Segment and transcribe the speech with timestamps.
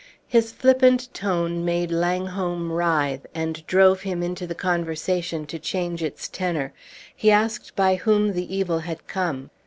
[0.27, 6.27] His flippant tone made Langholm writhe, and drove him into the conversation to change its
[6.27, 6.73] tenor.
[7.15, 9.51] He asked by whom the evil had come.